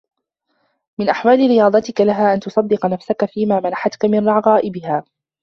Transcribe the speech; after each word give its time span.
مِنْ 0.99 1.09
أَحْوَالِ 1.09 1.35
رِيَاضَتِك 1.39 2.01
لَهَا 2.01 2.33
أَنْ 2.33 2.39
تُصَدِّقَ 2.39 2.85
نَفْسَك 2.85 3.25
فِيمَا 3.25 3.59
مَنَحَتْك 3.59 4.05
مِنْ 4.05 4.29
رَغَائِبِهَا 4.29 5.03